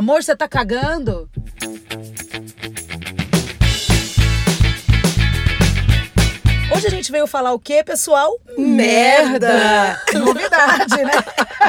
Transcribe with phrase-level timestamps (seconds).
[0.00, 1.28] Amor, você tá cagando?
[6.74, 8.40] Hoje a gente veio falar o quê, pessoal?
[8.56, 10.00] Merda!
[10.14, 11.12] Novidade, né?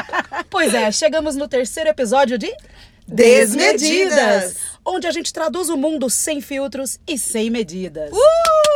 [0.48, 2.50] pois é, chegamos no terceiro episódio de
[3.06, 4.56] Desmedidas.
[4.82, 8.10] onde a gente traduz o mundo sem filtros e sem medidas.
[8.12, 8.71] Uh!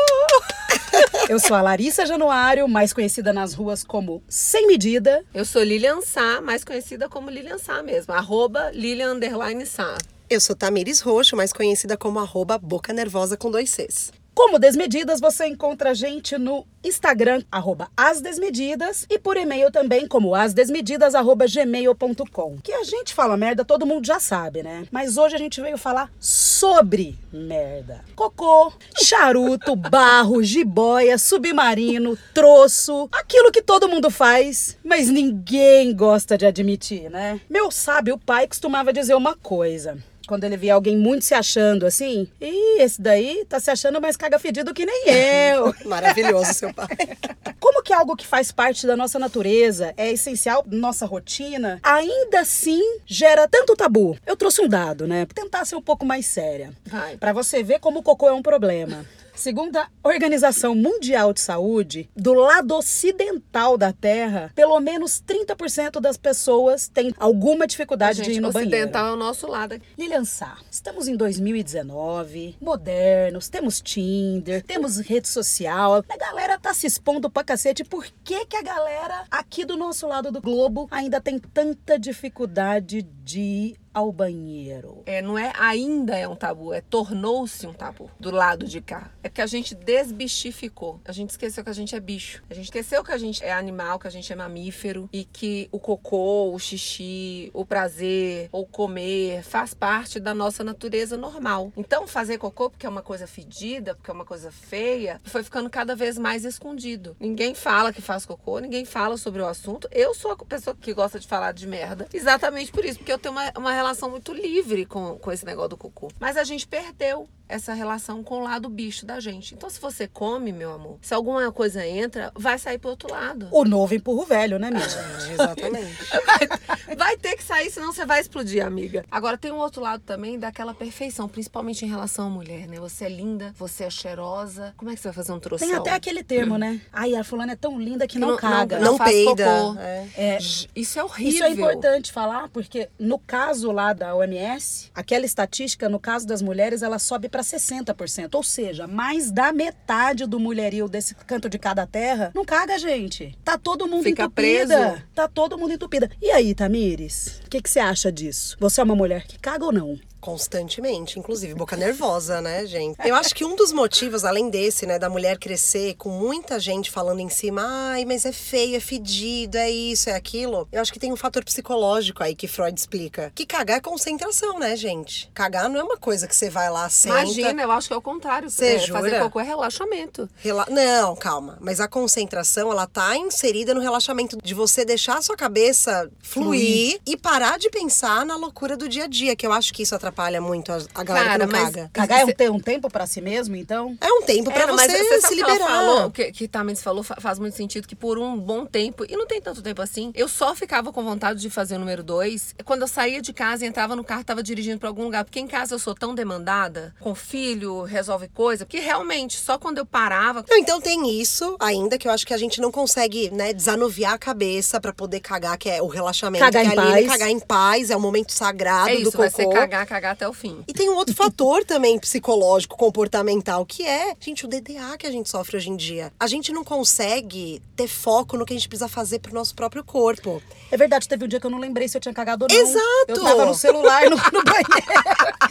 [1.28, 5.24] Eu sou a Larissa Januário, mais conhecida nas ruas como Sem Medida.
[5.34, 8.14] Eu sou Lilian Sá, mais conhecida como Lilian Sá mesmo.
[8.14, 9.98] Arroba Lilian Underline Sá.
[10.30, 14.12] Eu sou Tamires Roxo, mais conhecida como arroba Boca Nervosa com dois Cs.
[14.36, 20.34] Como Desmedidas, você encontra a gente no Instagram, arroba asdesmedidas, e por e-mail também, como
[20.34, 22.58] asdesmedidas, arroba gmail.com.
[22.62, 24.86] Que a gente fala merda, todo mundo já sabe, né?
[24.92, 28.04] Mas hoje a gente veio falar sobre merda.
[28.14, 36.44] Cocô, charuto, barro, jiboia, submarino, troço, aquilo que todo mundo faz, mas ninguém gosta de
[36.44, 37.40] admitir, né?
[37.48, 42.28] Meu sábio pai costumava dizer uma coisa quando ele via alguém muito se achando assim,
[42.40, 45.74] ih, esse daí tá se achando mais caga fedido que nem eu.
[45.86, 46.88] Maravilhoso, seu pai.
[47.60, 52.82] Como que algo que faz parte da nossa natureza, é essencial nossa rotina, ainda assim
[53.06, 54.16] gera tanto tabu?
[54.26, 55.26] Eu trouxe um dado, né?
[55.34, 56.72] Tentar ser um pouco mais séria.
[56.84, 57.16] Vai.
[57.16, 59.04] Pra você ver como o cocô é um problema.
[59.36, 66.16] Segundo a Organização Mundial de Saúde, do lado ocidental da Terra, pelo menos 30% das
[66.16, 68.74] pessoas têm alguma dificuldade de ir Gente, no banheiro.
[68.74, 69.78] ocidental é o nosso lado.
[69.98, 76.02] Lilian Sá, estamos em 2019, modernos, temos Tinder, temos rede social.
[76.08, 77.84] A galera tá se expondo pra cacete.
[77.84, 83.02] Por que que a galera aqui do nosso lado do globo ainda tem tanta dificuldade
[83.02, 85.02] de ao banheiro?
[85.06, 89.10] É, não é ainda é um tabu, é tornou-se um tabu do lado de cá.
[89.22, 91.00] É porque a gente desbichificou.
[91.02, 92.42] A gente esqueceu que a gente é bicho.
[92.50, 95.66] A gente esqueceu que a gente é animal, que a gente é mamífero e que
[95.72, 101.72] o cocô, o xixi, o prazer ou comer faz parte da nossa natureza normal.
[101.74, 105.70] Então, fazer cocô porque é uma coisa fedida, porque é uma coisa feia, foi ficando
[105.70, 107.16] cada vez mais escondido.
[107.18, 109.88] Ninguém fala que faz cocô, ninguém fala sobre o assunto.
[109.90, 113.18] Eu sou a pessoa que gosta de falar de merda, exatamente por isso, porque eu
[113.18, 116.08] tenho uma, uma relação muito livre com, com esse negócio do cocô.
[116.18, 119.54] Mas a gente perdeu essa relação com o lado bicho da gente.
[119.54, 123.48] Então, se você come, meu amor, se alguma coisa entra, vai sair pro outro lado.
[123.50, 124.84] O novo empurra o velho, né, minha?
[125.32, 125.96] Exatamente.
[126.26, 129.04] Vai, vai ter que sair, senão você vai explodir, amiga.
[129.10, 132.78] Agora, tem um outro lado também daquela perfeição, principalmente em relação à mulher, né?
[132.78, 134.74] Você é linda, você é cheirosa.
[134.76, 135.66] Como é que você vai fazer um troção?
[135.68, 136.80] Tem até aquele termo, né?
[136.92, 138.78] Ai, a fulana é tão linda que não, Não- caga.
[138.78, 139.44] não Não faz peida.
[139.44, 139.80] cocô.
[139.80, 140.08] é.
[140.16, 140.38] É,
[140.74, 141.32] Isso é horrível.
[141.32, 146.42] Isso é importante falar, porque no caso lá da OMS, aquela estatística, no caso das
[146.42, 148.34] mulheres, ela sobe para 60%.
[148.34, 153.36] Ou seja, mais da metade do mulherio desse canto de cada terra não caga, gente.
[153.44, 154.78] Tá todo mundo Fica entupida.
[154.90, 155.02] preso.
[155.14, 156.10] Tá todo mundo entupida.
[156.22, 157.42] E aí, Tamires?
[157.44, 158.56] O que, que você acha disso?
[158.58, 159.98] Você é uma mulher que caga ou não?
[160.26, 162.96] Constantemente, inclusive, boca nervosa, né, gente?
[163.06, 166.90] Eu acho que um dos motivos, além desse, né, da mulher crescer com muita gente
[166.90, 170.66] falando em cima, ai, mas é feio, é fedido, é isso, é aquilo.
[170.72, 173.30] Eu acho que tem um fator psicológico aí que Freud explica.
[173.36, 175.30] Que cagar é concentração, né, gente?
[175.32, 177.20] Cagar não é uma coisa que você vai lá, senta.
[177.20, 178.50] Imagina, eu acho que é o contrário.
[178.50, 179.00] Cê É, jura?
[179.00, 180.28] fazer cocô é relaxamento.
[180.42, 181.56] Rela- Não, calma.
[181.60, 186.98] Mas a concentração, ela tá inserida no relaxamento de você deixar a sua cabeça fluir,
[187.06, 189.94] e parar de pensar na loucura do dia a dia, que eu acho que isso
[189.94, 191.90] atrapalha muito a, a galera Cara, que não mas- caga.
[191.92, 193.96] Cagar é um, Cê- te- um tempo para si mesmo, então?
[194.00, 195.68] É um tempo pra É, mas você sabe se que ela liberar.
[195.68, 199.04] falou, o que, que Tamires falou fa- faz muito sentido, que por um bom tempo,
[199.08, 202.02] e não tem tanto tempo assim, eu só ficava com vontade de fazer o número
[202.02, 205.24] dois quando eu saía de casa e entrava no carro, tava dirigindo pra algum lugar.
[205.24, 209.78] Porque em casa eu sou tão demandada, com filho, resolve coisa, que realmente, só quando
[209.78, 210.44] eu parava.
[210.48, 214.14] Não, então tem isso ainda, que eu acho que a gente não consegue, né, desanuviar
[214.14, 216.44] a cabeça pra poder cagar, que é o relaxamento.
[216.44, 217.06] Cagar que em é ali, né, paz.
[217.08, 219.18] Cagar em paz, é o momento sagrado É do isso, cocô.
[219.18, 220.62] vai ser cagar, cagar até o fim.
[220.66, 225.10] E tem um outro fator também psicológico, comportamental, que é, gente, o DDA que a
[225.10, 226.12] gente sofre hoje em dia.
[226.18, 229.84] A gente não consegue ter foco no que a gente precisa fazer pro nosso próprio
[229.84, 230.42] corpo.
[230.70, 232.60] É verdade, teve um dia que eu não lembrei se eu tinha cagado ou não.
[232.60, 233.06] Exato!
[233.08, 234.66] Eu tava no celular, no, no banheiro.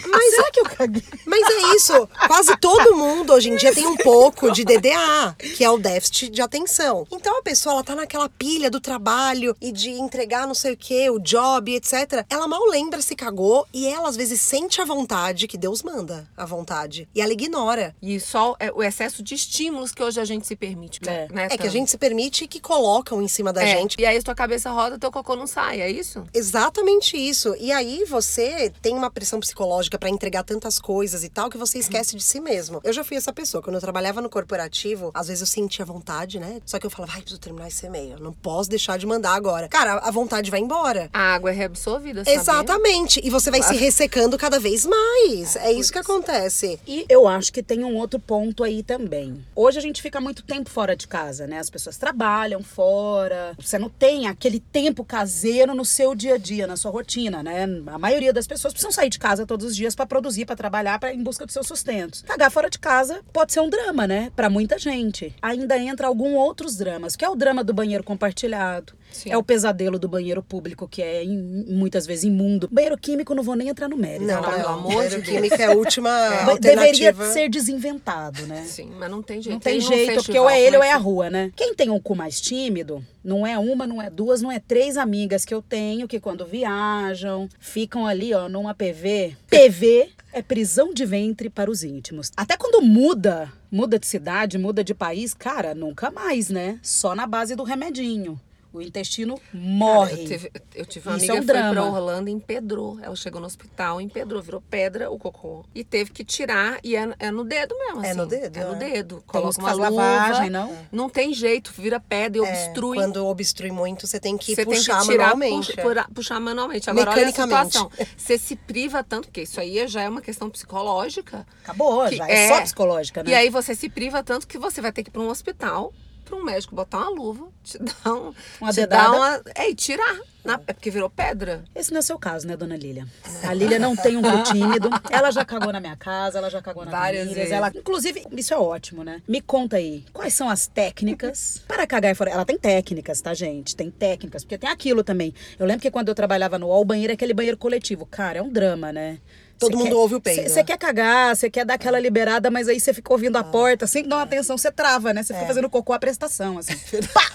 [0.10, 1.04] Mas será que eu caguei?
[1.26, 5.64] Mas é isso, quase todo mundo hoje em dia tem um pouco de DDA, que
[5.64, 7.08] é o déficit de atenção.
[7.12, 10.78] Então a pessoa, ela tá naquela pilha do trabalho e de entregar não sei o
[10.78, 12.26] que, o job, etc.
[12.30, 16.28] Ela mal lembra se cagou e ela às vezes sente a vontade, que Deus manda
[16.36, 17.96] a vontade, e ela ignora.
[18.02, 21.00] E só é o excesso de estímulos que hoje a gente se permite.
[21.08, 21.28] É.
[21.32, 24.00] né, É que a gente se permite que colocam em cima da É, gente.
[24.00, 26.24] E aí tua cabeça roda, teu cocô não sai, é isso?
[26.34, 27.56] Exatamente isso.
[27.60, 31.78] E aí você tem uma pressão psicológica pra entregar tantas coisas e tal que você
[31.78, 32.82] esquece de si mesmo.
[32.84, 33.62] Eu já fui essa pessoa.
[33.62, 36.62] Quando eu trabalhava no corporativo, às vezes eu sentia vontade, né?
[36.66, 38.20] Só que eu falava, ai, preciso terminar esse e-mail.
[38.20, 39.68] Não posso deixar de mandar agora.
[39.68, 41.10] Cara, a vontade vai embora.
[41.14, 42.40] A água é reabsorvida, sabia?
[42.40, 43.22] Exatamente.
[43.24, 45.56] E você vai se ressecando cada vez mais.
[45.58, 46.80] É isso que acontece.
[46.88, 49.44] E eu acho que tem um outro ponto aí também.
[49.56, 51.60] Hoje a gente fica muito tempo fora de casa, né?
[51.60, 53.56] As pessoas trabalham fora.
[53.60, 57.66] Você não tem aquele tempo caseiro no seu dia a dia, na sua rotina, né?
[57.88, 61.00] A maioria das pessoas precisam sair de casa todos os dias para produzir, para trabalhar,
[61.00, 62.22] para em busca dos seus sustentos.
[62.24, 64.32] Cagar fora de casa pode ser um drama, né?
[64.36, 65.34] Para muita gente.
[65.42, 68.94] Ainda entra algum outros dramas, que é o drama do banheiro compartilhado.
[69.16, 69.32] Sim.
[69.32, 72.68] É o pesadelo do banheiro público, que é im- muitas vezes imundo.
[72.72, 74.26] Banheiro químico, não vou nem entrar no mérito.
[74.26, 74.52] Não, tá?
[74.52, 75.28] pelo amor de Banheiro Deus.
[75.28, 76.10] química é a última
[76.46, 78.64] Ba- Deveria ser desinventado, né?
[78.66, 79.54] Sim, mas não tem jeito.
[79.54, 81.52] Não tem num jeito, porque ou é ele ou como é a rua, né?
[81.56, 84.98] Quem tem um cu mais tímido, não é uma, não é duas, não é três
[84.98, 89.36] amigas que eu tenho que quando viajam, ficam ali, ó, numa PV.
[89.50, 92.32] PV é prisão de ventre para os íntimos.
[92.36, 96.78] Até quando muda, muda de cidade, muda de país, cara, nunca mais, né?
[96.84, 98.40] Só na base do remedinho.
[98.78, 100.22] O intestino morre.
[100.24, 103.00] Eu tive, eu tive uma Isso amiga é um que foi pra Orlando e empedrou.
[103.02, 105.66] Ela chegou no hospital, empedrou, virou pedra o cocô.
[105.74, 108.18] E teve que tirar, e é, é no dedo mesmo, É assim.
[108.18, 108.76] no dedo, É no é.
[108.76, 109.16] dedo.
[109.18, 109.90] Tem Coloca que uma luva.
[109.90, 110.78] lavagem, não?
[110.92, 112.98] Não tem jeito, vira pedra e É, obstrui.
[112.98, 115.68] Quando obstrui muito, você tem que Você tem puxar que tirar, manualmente.
[115.72, 116.90] puxa- pura- puxar manualmente.
[116.90, 117.90] Agora, olha a situação.
[118.18, 121.46] Você se priva tanto, porque isso aí já é uma questão psicológica.
[121.64, 122.28] Acabou, Que já.
[122.30, 123.32] É, só psicológica, né?
[123.32, 125.94] E aí você se priva tanto que você vai ter que ir para um hospital,
[126.26, 129.04] para um médico botar uma luva, te dar um, Uma te dedada.
[129.04, 131.64] dar uma, é e tirar, na- é porque virou pedra.
[131.74, 133.08] Esse não é seu caso, né, dona Lília?
[133.44, 134.90] A Lília não tem um cu tímido.
[135.10, 137.52] Ela já cagou na minha casa, ela já cagou na Várias vezes.
[137.52, 139.22] Ela, inclusive, isso é ótimo, né?
[139.28, 142.32] Me conta aí, quais são as técnicas para cagar fora?
[142.32, 143.76] Ela tem técnicas, tá, gente?
[143.76, 145.34] Tem técnicas, porque tem aquilo também.
[145.60, 148.06] Eu lembro que quando eu trabalhava no UOL, o banheiro é aquele banheiro coletivo.
[148.06, 149.20] Cara, é um drama, né?
[149.58, 150.64] Todo Cê mundo quer- ouve o peido, Você né?
[150.64, 154.04] quer cagar, você quer dar aquela liberada, mas aí você fica ouvindo a porta, assim,
[154.04, 155.24] dá uma atenção, você trava, né?
[155.24, 156.74] Você fica fazendo cocô à prestação, assim.
[157.14, 157.32] Pá!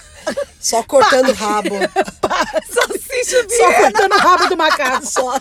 [0.60, 1.74] Só cortando o rabo.
[2.70, 5.06] Salsicha Só cortando o rabo do macaco.
[5.06, 5.40] Só.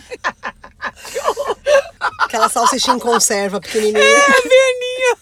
[2.20, 4.02] Aquela salsichinha em conserva pequenininha.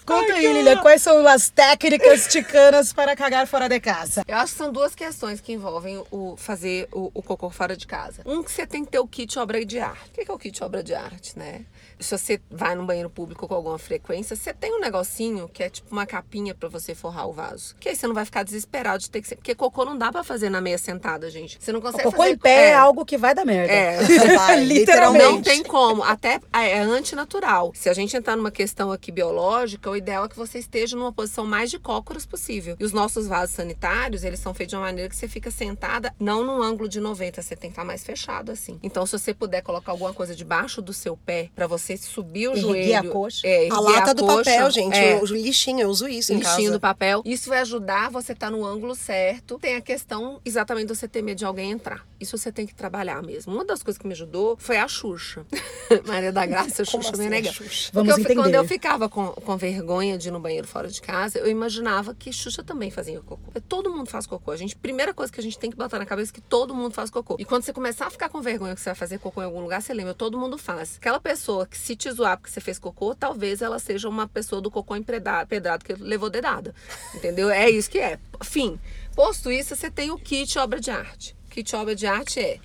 [0.07, 4.23] Conta aí, Lilia, quais são as técnicas ticanas para cagar fora de casa?
[4.27, 7.87] Eu acho que são duas questões que envolvem o fazer o, o cocô fora de
[7.87, 8.23] casa.
[8.25, 10.11] Um que você tem que ter o kit obra de arte.
[10.11, 11.65] O que é, é o kit obra de arte, né?
[11.99, 15.69] Se você vai no banheiro público com alguma frequência, você tem um negocinho que é
[15.69, 17.75] tipo uma capinha pra você forrar o vaso.
[17.81, 19.37] Que aí você não vai ficar desesperado de ter que ser.
[19.37, 21.59] Porque cocô não dá pra fazer na meia sentada, gente.
[21.61, 22.31] Você não O consegue cocô fazer.
[22.33, 23.73] em pé é, algo que vai dar merda.
[23.73, 23.99] É.
[24.39, 25.25] Vai, Literalmente.
[25.25, 26.03] Não tem como.
[26.03, 27.73] Até é antinatural.
[27.75, 31.13] Se a gente entrar numa questão aqui biológica, o ideal é que você esteja numa
[31.13, 32.77] posição mais de cócoras possível.
[32.79, 36.15] E os nossos vasos sanitários, eles são feitos de uma maneira que você fica sentada,
[36.19, 38.79] não num ângulo de 90, você tem que estar mais fechado assim.
[38.83, 42.53] Então, se você puder colocar alguma coisa debaixo do seu pé pra você subir o
[42.53, 43.47] Erguer joelho, a coxa.
[43.47, 44.97] é, A lata do coxa, papel, gente.
[44.97, 47.23] é, O, o lixinho, eu uso isso lixinho do papel.
[47.25, 49.59] Isso vai ajudar você a estar no ângulo certo.
[49.59, 52.07] Tem a questão exatamente de você ter medo de alguém entrar.
[52.21, 53.53] Isso você tem que trabalhar mesmo.
[53.53, 55.47] Uma das coisas que me ajudou foi a Xuxa.
[56.07, 57.91] Maria da Graça, Xuxa assim, Xuxa?
[57.93, 58.35] Vamos Porque eu entender.
[58.35, 62.15] quando eu ficava com, com vergonha de ir no banheiro fora de casa, eu imaginava
[62.15, 63.61] que Xuxa também fazia cocô.
[63.69, 64.51] Todo mundo faz cocô.
[64.51, 66.75] A gente, primeira coisa que a gente tem que botar na cabeça é que todo
[66.75, 67.37] mundo faz cocô.
[67.39, 69.61] E quando você começar a ficar com vergonha que você vai fazer cocô em algum
[69.61, 70.97] lugar, você lembra, todo mundo faz.
[70.97, 74.61] Aquela pessoa que se te zoar porque você fez cocô, talvez ela seja uma pessoa
[74.61, 76.75] do cocô empedado, pedrado que levou dedada.
[77.15, 77.51] Entendeu?
[77.51, 78.19] É isso que é.
[78.43, 78.79] Fim.
[79.19, 81.35] Posto isso, você tem o kit obra de arte.
[81.51, 82.61] Kit obra de arte é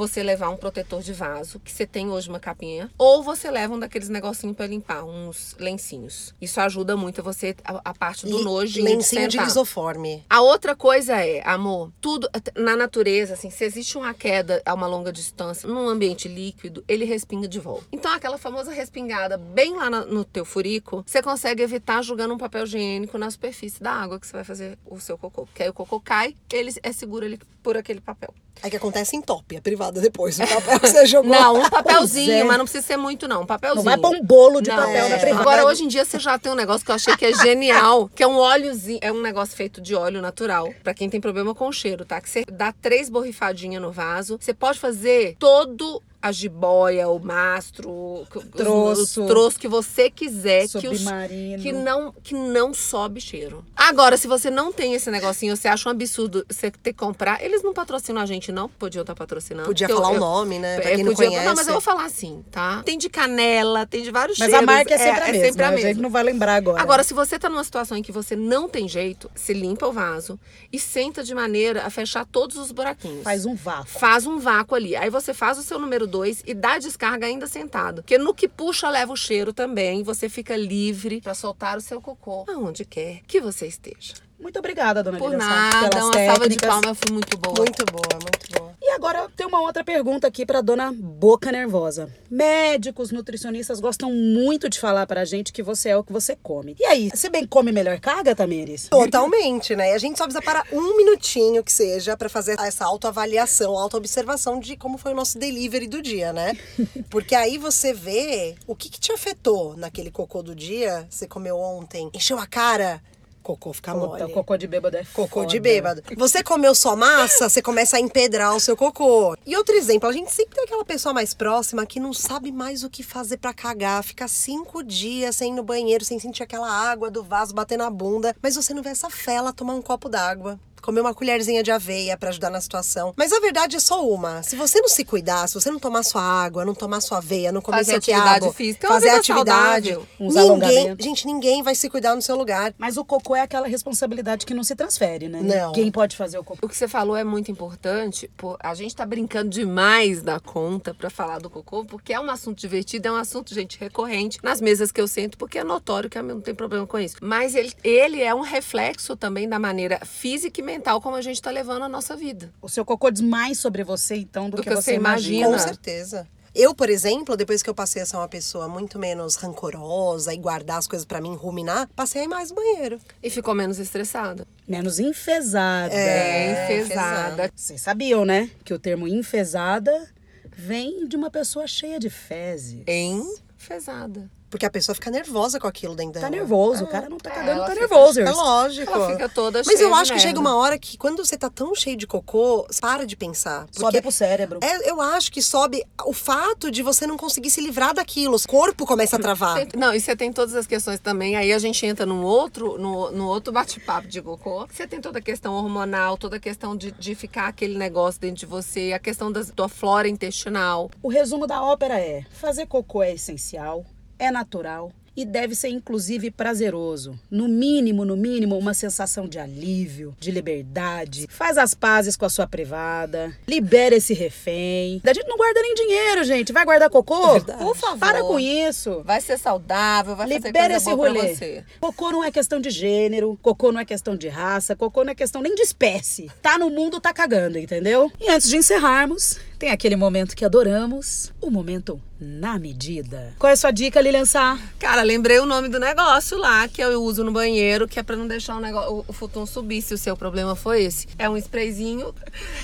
[0.00, 3.74] você levar um protetor de vaso, que você tem hoje uma capinha, ou você leva
[3.74, 6.34] um daqueles negocinhos pra limpar, uns lencinhos.
[6.40, 9.46] Isso ajuda muito você, a, a parte do nojinho Lencinho de de sentar.
[9.46, 10.24] lisoforme.
[10.28, 14.86] A outra coisa é, amor, tudo na natureza, assim, se existe uma queda a uma
[14.86, 17.84] longa distância, num ambiente líquido, ele respinga de volta.
[17.92, 22.38] Então, aquela famosa respingada bem lá na- no teu furico, você consegue evitar jogando um
[22.38, 25.44] papel higiênico na superfície da água que você vai fazer o seu cocô.
[25.46, 28.32] Porque aí o cocô cai, ele é seguro ali por aquele papel.
[28.62, 29.60] Aí que acontece em top, a
[29.98, 30.38] depois.
[30.38, 31.30] O papel que você jogou.
[31.30, 32.44] Não, um papelzinho, é.
[32.44, 33.42] mas não precisa ser muito, não.
[33.42, 33.84] Um papelzinho.
[33.84, 35.18] Não vai pôr um bolo de Não, papel na é.
[35.18, 35.40] privada.
[35.40, 38.10] Agora, hoje em dia, você já tem um negócio que eu achei que é genial,
[38.14, 38.98] que é um óleozinho.
[39.02, 40.72] É um negócio feito de óleo natural.
[40.82, 42.20] Pra quem tem problema com cheiro, tá?
[42.20, 44.38] Que você dá três borrifadinhas no vaso.
[44.40, 49.22] Você pode fazer todo a jiboia, o mastro, os- Troço.
[49.22, 51.62] os troços que você quiser, que, os, Submarino.
[51.62, 53.64] que não que não sobe cheiro.
[53.74, 57.42] Agora, se você não tem esse negocinho, você acha um absurdo você ter que comprar,
[57.42, 59.66] eles não patrocinam a gente não, podiam estar patrocinando.
[59.68, 60.78] Podia porque eu- falar o nome, né?
[60.80, 61.46] Pra é, quem não podia- conhece.
[61.46, 62.82] Não, mas eu vou falar assim, tá?
[62.84, 64.62] Tem de canela, tem de vários Mas cheiros.
[64.68, 65.44] a marca é sempre a mesma.
[65.46, 66.02] sempre a A gente mesma.
[66.02, 66.82] não vai lembrar agora.
[66.82, 69.92] Agora, se você tá numa situação em que você não tem jeito, você limpa o
[69.92, 70.38] vaso
[70.72, 73.22] e senta de maneira a fechar todos os buraquinhos.
[73.24, 73.86] Faz um vácuo.
[73.88, 74.94] Faz um vácuo ali.
[74.96, 78.02] Aí você faz o seu número 2 e dá descarga ainda sentado.
[78.02, 80.02] Porque no que puxa, leva o cheiro também.
[80.02, 84.14] Você fica livre para soltar o seu cocô aonde quer que você esteja.
[84.40, 86.68] Muito obrigada, dona Por Lilian, nada, pelas uma salva de técnicas.
[86.68, 87.56] palmas foi muito boa.
[87.58, 88.70] Muito boa, muito boa.
[88.82, 92.08] E agora tem uma outra pergunta aqui para dona Boca Nervosa.
[92.30, 96.74] Médicos, nutricionistas gostam muito de falar pra gente que você é o que você come.
[96.80, 98.88] E aí, você bem come melhor caga, Tamires?
[98.88, 99.90] Totalmente, né?
[99.90, 104.58] E a gente só precisa parar um minutinho que seja pra fazer essa autoavaliação, autoobservação
[104.58, 106.56] de como foi o nosso delivery do dia, né?
[107.10, 111.06] Porque aí você vê o que, que te afetou naquele cocô do dia.
[111.10, 113.02] Você comeu ontem, encheu a cara,
[113.42, 114.22] cocô fica Puta, mole.
[114.24, 115.60] o cocô de bêbado é Cocô de foda.
[115.60, 116.02] bêbado.
[116.16, 119.36] Você comeu só massa, você começa a empedrar o seu cocô.
[119.46, 122.84] E outro exemplo, a gente sempre tem aquela pessoa mais próxima que não sabe mais
[122.84, 124.02] o que fazer pra cagar.
[124.04, 127.90] Fica cinco dias sem ir no banheiro, sem sentir aquela água do vaso bater na
[127.90, 128.34] bunda.
[128.42, 130.58] Mas você não vê essa fela tomar um copo d'água.
[130.80, 133.12] Comer uma colherzinha de aveia pra ajudar na situação.
[133.16, 134.42] Mas a verdade é só uma.
[134.42, 137.52] Se você não se cuidar, se você não tomar sua água, não tomar sua aveia,
[137.52, 141.04] não comer Fazer seu atividade quiabo, física, é uma fazer vida atividade, ninguém, alongamentos.
[141.04, 142.74] gente, ninguém vai se cuidar no seu lugar.
[142.78, 145.40] Mas o cocô é aquela responsabilidade que não se transfere, né?
[145.42, 145.72] Não.
[145.72, 146.66] Quem pode fazer o cocô?
[146.66, 148.30] O que você falou é muito importante.
[148.36, 152.30] Pô, a gente tá brincando demais da conta pra falar do cocô, porque é um
[152.30, 156.08] assunto divertido, é um assunto, gente, recorrente nas mesas que eu sento, porque é notório
[156.08, 157.16] que eu não tem problema com isso.
[157.20, 161.40] Mas ele, ele é um reflexo também da maneira física e mental como a gente
[161.40, 162.52] tá levando a nossa vida.
[162.60, 165.46] O seu cocô diz mais sobre você, então, do, Do que, que você imagina.
[165.48, 165.58] imagina.
[165.58, 166.26] Com certeza.
[166.52, 170.36] Eu, por exemplo, depois que eu passei a ser uma pessoa muito menos rancorosa e
[170.36, 172.98] guardar as coisas pra mim, ruminar, passei a ir mais no banheiro.
[173.22, 174.44] E ficou menos estressada.
[174.66, 175.94] Menos enfesada.
[175.94, 177.52] É, enfesada.
[177.54, 178.50] Vocês sabiam, né?
[178.64, 180.08] Que o termo enfesada
[180.44, 182.82] vem de uma pessoa cheia de fezes.
[182.88, 184.28] Enfesada.
[184.50, 186.30] Porque a pessoa fica nervosa com aquilo dentro Tá dela.
[186.30, 188.20] nervoso, o cara não tá É, cagando, tá fica- nervoso.
[188.20, 188.92] É lógico.
[188.92, 190.28] Ela fica toda Mas eu de acho que merda.
[190.28, 193.66] chega uma hora que quando você tá tão cheio de cocô, para de pensar.
[193.70, 194.58] Sobe pro cérebro.
[194.62, 198.36] é, eu acho que sobe o fato de você não conseguir se livrar daquilo.
[198.36, 199.54] O corpo começa a travar.
[199.66, 201.36] Tem- Não, e você tem todas as questões também.
[201.36, 204.66] Aí a gente entra num outro, no, no outro bate-papo de cocô.
[204.66, 208.38] Você tem toda a questão hormonal, toda a questão de, de ficar aquele negócio dentro
[208.40, 210.90] de você, a questão da tua flora intestinal.
[211.02, 213.84] O resumo da ópera é: fazer cocô é essencial,
[214.20, 217.18] é natural e deve ser inclusive prazeroso.
[217.30, 221.26] No mínimo, no mínimo, uma sensação de alívio, de liberdade.
[221.28, 225.00] Faz as pazes com a sua privada, libera esse refém.
[225.04, 226.52] A gente não guarda nem dinheiro, gente.
[226.52, 227.32] Vai guardar cocô?
[227.32, 227.62] Verdade.
[227.62, 227.98] Por favor.
[227.98, 229.02] Para com isso.
[229.04, 231.34] Vai ser saudável, vai fazer Libera coisa esse boa rolê.
[231.34, 231.64] você.
[231.80, 235.14] Cocô não é questão de gênero, cocô não é questão de raça, cocô não é
[235.14, 236.30] questão nem de espécie.
[236.40, 238.10] Tá no mundo, tá cagando, entendeu?
[238.20, 243.34] E antes de encerrarmos, tem aquele momento que adoramos, o momento na medida.
[243.38, 244.58] Qual é a sua dica, Lilian Sá?
[244.78, 248.14] Cara, lembrei o nome do negócio lá que eu uso no banheiro, que é pra
[248.16, 251.06] não deixar o, negócio, o, futum subir, se o seu problema foi esse.
[251.18, 252.14] É um sprayzinho,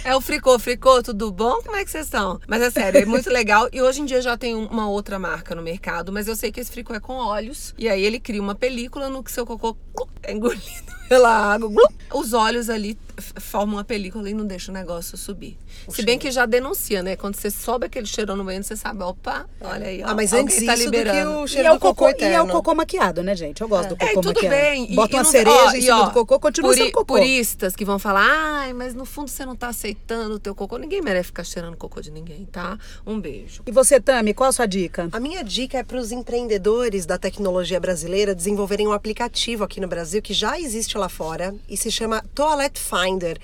[0.04, 1.62] é o fricô, fricô, tudo bom?
[1.62, 2.40] Como é que vocês estão?
[2.46, 3.68] Mas é sério, é muito legal.
[3.72, 6.52] E hoje em dia já tem um- uma outra marca no mercado, mas eu sei
[6.52, 7.74] que esse fricô é com óleos.
[7.78, 9.76] E aí ele cria uma película no que seu cocô
[10.22, 11.70] é engolido pela água.
[12.12, 12.98] Os óleos ali
[13.40, 15.56] formam uma película e não deixa o negócio subir.
[15.88, 17.16] Se bem que já denuncia, né?
[17.16, 20.08] Quando você sobe aquele cheirão no banheiro, você sabe, opa, olha aí, ó.
[20.08, 21.30] Ah, mas antes tá isso do que liberando.
[21.40, 23.60] o E cheiro é, o do cocô, cocô, e é o cocô maquiado, né, gente?
[23.60, 24.54] Eu gosto do É, cocô tudo maquiado.
[24.56, 24.92] bem.
[24.92, 26.82] E- Bota e uma não- cereja ó, em e, cima ó, do cocô, continua puri-
[26.84, 27.14] sendo cocô.
[27.14, 30.76] Puristas que vão falar, ai, mas no fundo você não tá aceitando o teu cocô.
[30.78, 32.78] Ninguém merece ficar cheirando cocô de ninguém, tá?
[33.06, 33.62] Um beijo.
[33.66, 35.08] E você, Tami, qual a sua dica?
[35.12, 39.88] A minha dica é para os empreendedores da tecnologia brasileira desenvolverem um aplicativo aqui no
[39.88, 43.38] Brasil que já existe lá fora e se chama Toilet Finder.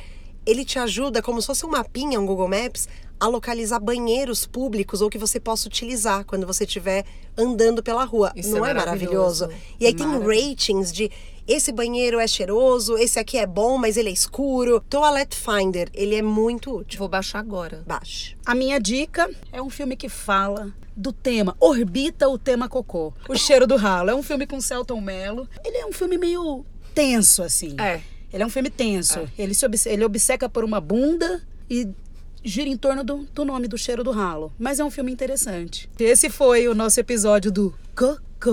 [0.45, 2.89] Ele te ajuda, como se fosse um mapinha, um Google Maps,
[3.21, 7.05] a localizar banheiros públicos ou que você possa utilizar quando você estiver
[7.39, 8.33] andando pela rua.
[8.35, 9.47] Isso Não é é maravilhoso?
[9.47, 9.77] maravilhoso.
[9.79, 11.09] E aí tem ratings de
[11.47, 14.81] esse banheiro é cheiroso, esse aqui é bom, mas ele é escuro.
[14.89, 16.99] Toilet Finder, ele é muito útil.
[16.99, 17.83] Vou baixar agora.
[17.87, 18.37] Baixe.
[18.45, 23.13] A minha dica é um filme que fala do tema, orbita o tema cocô.
[23.29, 24.11] O Cheiro do Ralo.
[24.11, 25.49] É um filme com Celton Mello.
[25.65, 26.65] Ele é um filme meio
[26.95, 27.75] tenso, assim.
[27.81, 28.01] É.
[28.33, 29.29] Ele é um filme tenso.
[29.39, 31.89] Ele, se obce- ele obceca por uma bunda e
[32.45, 34.53] gira em torno do, do nome do Cheiro do Ralo.
[34.59, 35.89] Mas é um filme interessante.
[35.99, 38.51] Esse foi o nosso episódio do Cocô.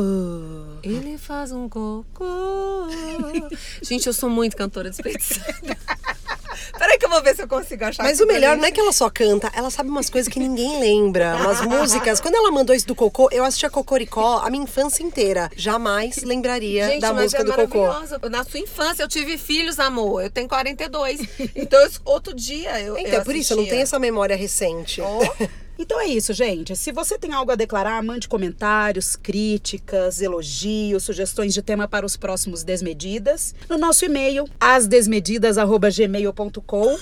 [0.83, 2.87] Ele faz um cocô.
[3.81, 5.77] Gente, eu sou muito cantora desperdiçada.
[6.77, 8.03] Peraí que eu vou ver se eu consigo achar.
[8.03, 10.79] Mas o melhor não é que ela só canta, ela sabe umas coisas que ninguém
[10.79, 12.19] lembra, umas músicas.
[12.19, 15.49] Quando ela mandou isso do Cocô, eu assistia Cocoricó a minha infância inteira.
[15.55, 17.79] Jamais lembraria Gente, da música é do Cocô.
[17.87, 18.19] maravilhosa.
[18.29, 20.23] Na sua infância eu tive filhos, amor.
[20.23, 21.21] Eu tenho 42.
[21.55, 22.97] Então, eu- outro dia eu.
[22.97, 25.01] Então, eu é por isso, eu não tenho essa memória recente.
[25.01, 25.19] Oh.
[25.81, 26.75] Então é isso, gente.
[26.75, 32.17] Se você tem algo a declarar, mande comentários, críticas, elogios, sugestões de tema para os
[32.17, 36.97] próximos Desmedidas no nosso e-mail asdesmedidas@gmail.com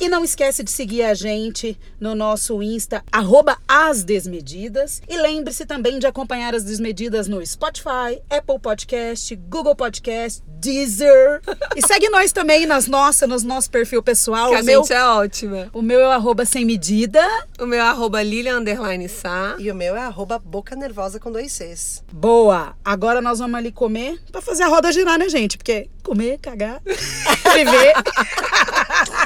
[0.00, 5.98] e não esquece de seguir a gente no nosso Insta arroba asdesmedidas e lembre-se também
[5.98, 11.42] de acompanhar as Desmedidas no Spotify, Apple Podcast, Google Podcast, Deezer
[11.76, 14.50] e segue nós também nas nossas, nos nosso perfil pessoal.
[14.50, 15.68] Que o a meu, gente é ótima.
[15.72, 17.20] o meu é o arroba sem medida.
[17.58, 19.56] O meu é arroba Lilian Underline Sá.
[19.58, 22.04] E o meu é arroba boca nervosa com dois Cs.
[22.12, 22.76] Boa!
[22.84, 25.56] Agora nós vamos ali comer pra fazer a roda girar, né, gente?
[25.56, 27.92] Porque comer, cagar, viver.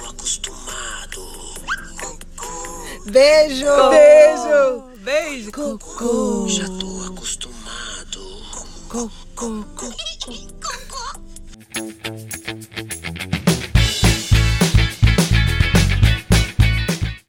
[0.00, 1.26] Tô acostumado.
[3.06, 3.66] Beijo!
[3.90, 4.96] Beijo!
[5.06, 5.52] Beijo.
[5.52, 6.48] Cocô.
[6.48, 8.20] Já tô acostumado.
[8.88, 9.64] Cocô.